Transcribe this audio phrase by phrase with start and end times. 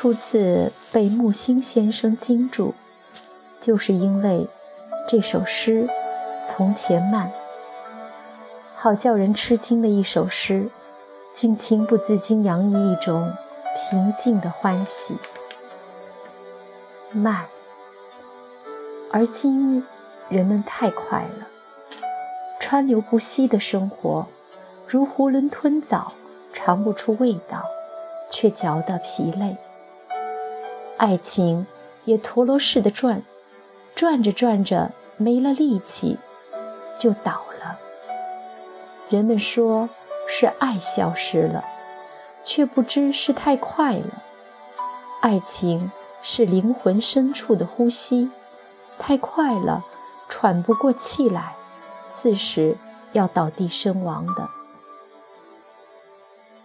[0.00, 2.72] 初次被木心先生惊住，
[3.60, 4.48] 就是因为
[5.06, 5.86] 这首诗
[6.42, 7.26] 《从前慢》，
[8.74, 10.70] 好叫人吃惊的一首诗，
[11.34, 13.30] 竟情不自禁洋溢一种
[13.76, 15.18] 平静的欢喜。
[17.12, 17.44] 慢，
[19.12, 19.84] 而今
[20.30, 21.46] 人们太快了，
[22.58, 24.26] 川流不息的生活，
[24.86, 26.14] 如囫囵吞枣，
[26.54, 27.62] 尝不出味道，
[28.30, 29.58] 却嚼得疲累。
[31.00, 31.66] 爱情
[32.04, 33.22] 也陀螺似的转，
[33.94, 36.18] 转着转着没了力气，
[36.94, 37.78] 就倒了。
[39.08, 39.88] 人们说
[40.28, 41.64] 是爱消失了，
[42.44, 44.22] 却不知是太快了。
[45.22, 45.90] 爱情
[46.22, 48.30] 是灵魂深处的呼吸，
[48.98, 49.82] 太快了，
[50.28, 51.54] 喘不过气来，
[52.10, 52.76] 自是
[53.12, 54.50] 要倒地身亡的。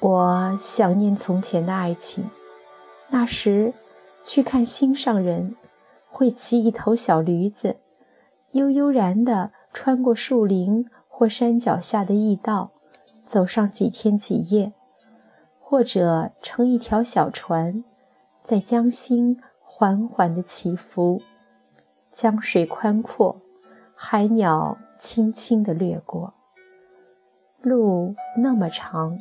[0.00, 2.30] 我想念从前的爱情，
[3.10, 3.74] 那时。
[4.22, 5.56] 去看心上人，
[6.10, 7.76] 会骑一头小驴子，
[8.52, 12.70] 悠悠然地穿过树林或山脚下的驿道，
[13.26, 14.72] 走上几天几夜；
[15.60, 17.82] 或者乘一条小船，
[18.42, 21.20] 在江心缓缓地起伏。
[22.12, 23.40] 江水宽阔，
[23.94, 26.34] 海鸟轻轻地掠过。
[27.62, 29.18] 路那么长，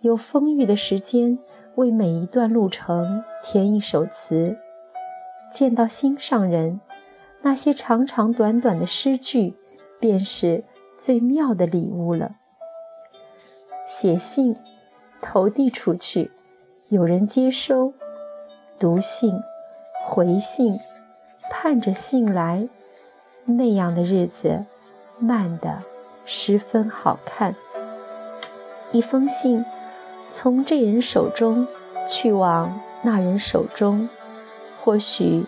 [0.00, 1.38] 有丰裕的时间。
[1.74, 4.58] 为每一段路程填一首词，
[5.52, 6.80] 见到心上人，
[7.42, 9.54] 那些长长短短的诗句，
[10.00, 10.64] 便是
[10.98, 12.32] 最妙的礼物了。
[13.86, 14.56] 写信，
[15.22, 16.32] 投递出去，
[16.88, 17.92] 有人接收；
[18.76, 19.40] 读信，
[20.04, 20.76] 回信，
[21.48, 22.68] 盼着信来，
[23.44, 24.64] 那样的日子，
[25.20, 25.84] 慢的
[26.24, 27.54] 十分好看。
[28.90, 29.64] 一封信。
[30.30, 31.66] 从这人手中
[32.06, 34.08] 去往那人手中，
[34.82, 35.44] 或许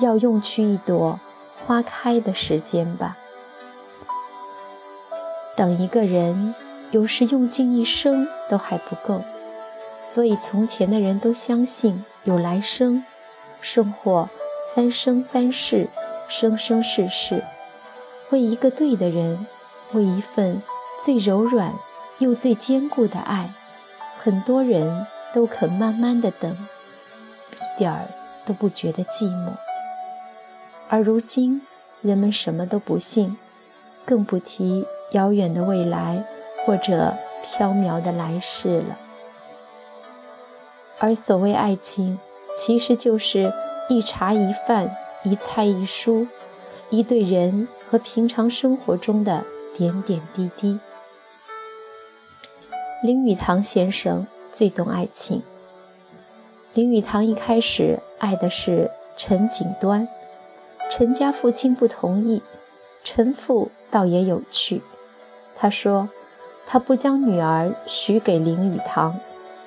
[0.00, 1.18] 要用去一朵
[1.66, 3.16] 花开的时间吧。
[5.56, 6.54] 等一个人，
[6.90, 9.22] 有时用尽一生都还不够，
[10.02, 13.04] 所以从前的人都相信有来生，
[13.60, 14.28] 生或
[14.74, 15.88] 三生三世，
[16.28, 17.42] 生生世世，
[18.30, 19.46] 为一个对的人，
[19.92, 20.62] 为一份
[21.02, 21.72] 最柔软
[22.18, 23.50] 又最坚固的爱。
[24.18, 26.52] 很多人都肯慢慢的等，
[27.54, 28.08] 一点儿
[28.44, 29.52] 都不觉得寂寞。
[30.88, 31.62] 而如今，
[32.00, 33.36] 人们什么都不信，
[34.04, 36.24] 更不提遥远的未来
[36.64, 38.98] 或者飘渺的来世了。
[40.98, 42.18] 而所谓爱情，
[42.56, 43.52] 其实就是
[43.88, 46.26] 一茶一饭，一菜一蔬，
[46.88, 50.80] 一对人和平常生活中的点点滴滴。
[53.02, 55.42] 林语堂先生最懂爱情。
[56.72, 60.08] 林语堂一开始爱的是陈锦端，
[60.90, 62.42] 陈家父亲不同意，
[63.04, 64.80] 陈父倒也有趣。
[65.54, 66.08] 他说，
[66.66, 69.20] 他不将女儿许给林语堂，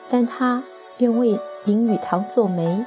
[0.09, 0.63] 但他
[0.97, 2.83] 愿为林语堂做媒。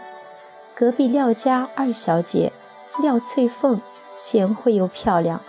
[0.74, 2.52] 隔壁廖家二小姐
[3.00, 3.80] 廖翠凤
[4.16, 5.40] 贤惠又漂亮，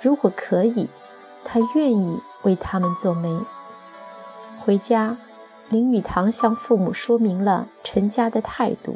[0.00, 0.88] 如果可以，
[1.44, 3.36] 他愿意为他们做媒。
[4.68, 5.16] 回家，
[5.70, 8.94] 林语堂向父母说明了陈家的态度。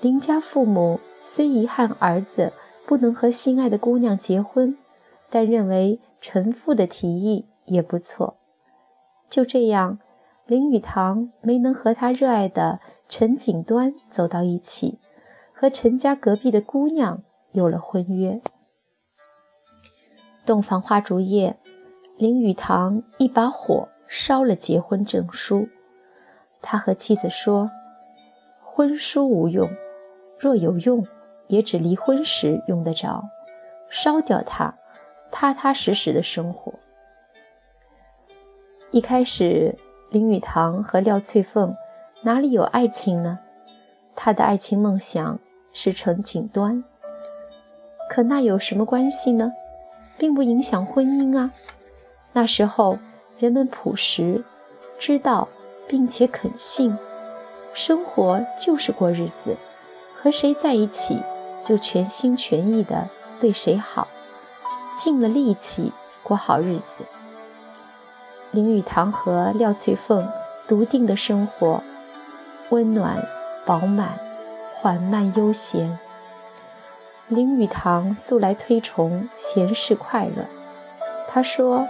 [0.00, 2.52] 林家父母虽遗憾儿子
[2.86, 4.78] 不能和心爱的姑娘结婚，
[5.28, 8.36] 但认为陈父的提议也不错。
[9.28, 9.98] 就这样，
[10.46, 12.78] 林语堂没能和他热爱的
[13.08, 15.00] 陈锦端走到一起，
[15.52, 18.40] 和陈家隔壁的姑娘有了婚约。
[20.44, 21.58] 洞房花烛夜，
[22.16, 23.88] 林语堂一把火。
[24.08, 25.68] 烧了结婚证书，
[26.62, 27.70] 他和妻子说
[28.62, 29.68] ：“婚书无用，
[30.38, 31.06] 若有用，
[31.48, 33.24] 也只离婚时用得着。
[33.88, 34.74] 烧掉它，
[35.30, 36.74] 踏踏实实的生活。”
[38.90, 39.76] 一开始，
[40.10, 41.76] 林语堂和廖翠凤
[42.22, 43.38] 哪里有爱情呢？
[44.14, 45.38] 他的爱情梦想
[45.72, 46.82] 是成锦端，
[48.08, 49.52] 可那有什么关系呢？
[50.16, 51.52] 并不影响婚姻啊。
[52.32, 52.98] 那时候
[53.38, 54.44] 人们朴实，
[54.98, 55.48] 知道。
[55.88, 56.98] 并且肯信，
[57.72, 59.56] 生活就是过日子，
[60.16, 61.22] 和谁在一起
[61.62, 64.08] 就全心全意的对谁好，
[64.96, 65.92] 尽了力气
[66.24, 67.04] 过好日子。
[68.50, 70.28] 林语堂和廖翠凤
[70.66, 71.80] 笃定的生活，
[72.70, 73.24] 温暖、
[73.64, 74.18] 饱满、
[74.74, 76.00] 缓慢、悠闲。
[77.28, 80.46] 林语堂素来推崇闲适快乐，
[81.28, 81.86] 他说：“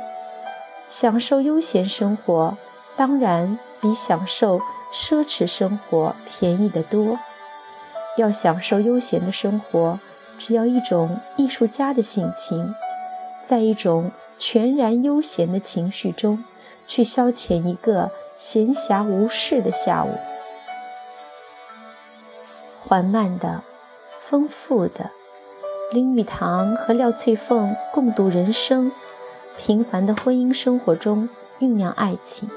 [0.88, 2.56] 享受悠闲生活，
[2.96, 4.58] 当然。”比享受
[4.90, 7.18] 奢侈生活便宜得多。
[8.16, 10.00] 要享受悠闲的生活，
[10.38, 12.74] 只要一种艺术家的性情，
[13.44, 16.42] 在一种全然悠闲的情绪中，
[16.86, 20.16] 去消遣一个闲暇无事的下午。
[22.80, 23.62] 缓慢的，
[24.18, 25.10] 丰富的，
[25.92, 28.90] 林语堂和廖翠凤共度人生，
[29.56, 31.28] 平凡的婚姻生活中
[31.60, 32.48] 酝酿爱情。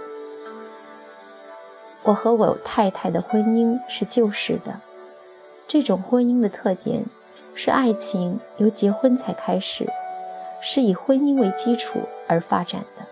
[2.04, 4.80] 我和我太太的婚姻是旧式的，
[5.68, 7.06] 这种婚姻的特点
[7.56, 9.88] 是爱情由结婚才开始，
[10.62, 13.06] 是以婚姻为基础而发展的。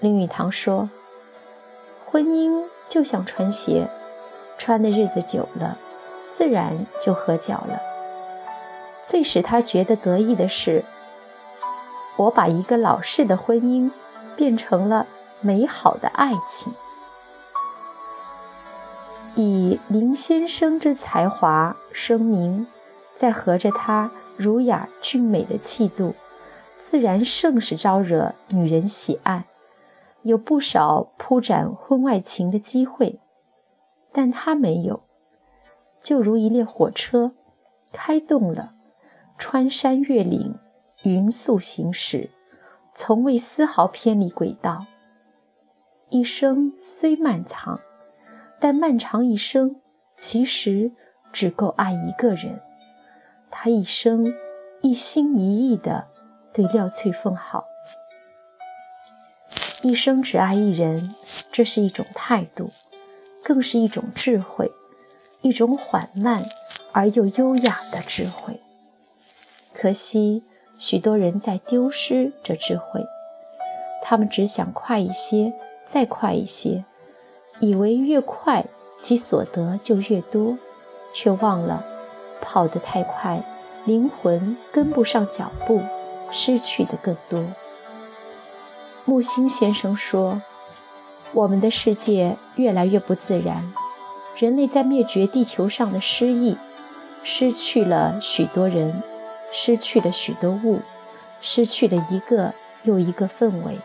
[0.00, 0.88] 林语堂说
[2.06, 3.88] ：“婚姻就像穿鞋，
[4.56, 5.78] 穿的日子久了，
[6.30, 7.80] 自然就合脚了。
[9.02, 10.84] 最使他觉得得意的是，
[12.16, 13.90] 我把一个老式的婚姻
[14.36, 15.06] 变成了
[15.40, 16.72] 美好的爱情。”
[19.36, 22.66] 以林先生之才华声名，
[23.14, 26.14] 再合着他儒雅俊美的气度，
[26.78, 29.44] 自然甚是招惹女人喜爱，
[30.22, 33.20] 有不少铺展婚外情的机会。
[34.10, 35.02] 但他没有，
[36.00, 37.32] 就如一列火车
[37.92, 38.72] 开动了，
[39.36, 40.58] 穿山越岭，
[41.06, 42.30] 匀速行驶，
[42.92, 44.86] 从未丝毫偏离轨道。
[46.10, 47.80] 一生虽漫长。
[48.58, 49.76] 但漫长一生，
[50.16, 50.90] 其实
[51.30, 52.58] 只够爱一个人。
[53.50, 54.34] 他一生
[54.80, 56.08] 一心一意地
[56.54, 57.64] 对廖翠凤好，
[59.82, 61.14] 一生只爱一人，
[61.52, 62.70] 这是一种态度，
[63.44, 64.72] 更是一种智慧，
[65.42, 66.42] 一种缓慢
[66.92, 68.62] 而又优雅的智慧。
[69.74, 70.42] 可惜，
[70.78, 73.04] 许多人在丢失这智慧，
[74.02, 75.52] 他们只想快一些，
[75.84, 76.84] 再快一些。
[77.60, 78.66] 以为越快，
[79.00, 80.58] 其所得就越多，
[81.14, 81.82] 却忘了
[82.42, 83.42] 跑得太快，
[83.86, 85.80] 灵魂跟不上脚步，
[86.30, 87.42] 失去的更多。
[89.06, 90.42] 木心先生说
[91.32, 93.72] ：“我们的世界越来越不自然，
[94.36, 96.58] 人类在灭绝地球上的失意，
[97.22, 99.02] 失去了许多人，
[99.58, 100.82] 失去了许多物，
[101.40, 103.78] 失去了一个又一个氛围。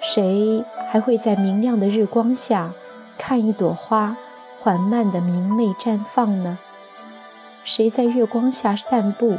[0.00, 2.72] 谁？”还会在明亮的日光下
[3.18, 4.16] 看一朵花
[4.60, 6.58] 缓慢的明媚绽放呢？
[7.64, 9.38] 谁在月光下散步？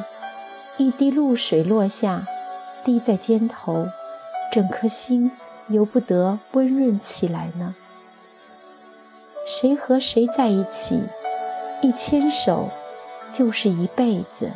[0.75, 2.25] 一滴露水落下，
[2.83, 3.87] 滴在肩头，
[4.51, 5.31] 整颗心
[5.67, 7.75] 由不得温润起来呢？
[9.45, 11.03] 谁和谁在一起，
[11.81, 12.69] 一牵手
[13.35, 14.53] 就是一辈子，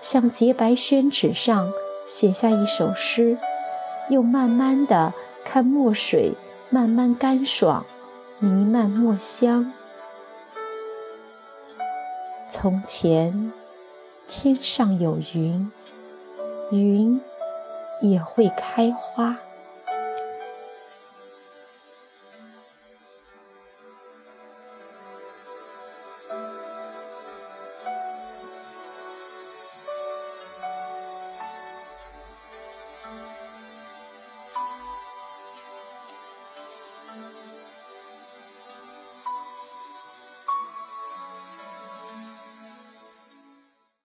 [0.00, 1.70] 像洁白宣纸上
[2.06, 3.36] 写下一首诗，
[4.08, 5.12] 又慢慢的。
[5.44, 6.32] 看墨水
[6.70, 7.84] 慢慢干爽，
[8.38, 9.70] 弥漫墨香。
[12.48, 13.52] 从前，
[14.26, 15.70] 天上有云，
[16.72, 17.20] 云
[18.00, 19.36] 也会开花。